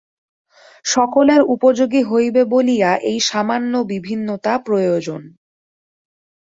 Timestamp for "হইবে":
2.03-2.41